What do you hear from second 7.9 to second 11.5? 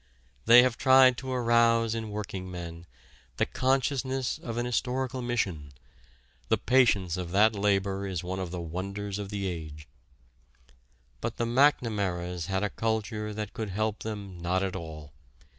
is one of the wonders of the age. But the